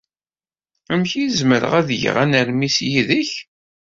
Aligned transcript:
Amek 0.91 1.11
ay 1.15 1.29
zemreɣ 1.39 1.73
ad 1.79 1.89
geɣ 2.01 2.15
anermis 2.23 2.77
yid-k? 2.89 3.31